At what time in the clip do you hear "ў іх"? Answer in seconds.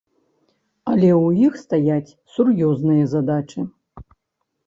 1.25-1.53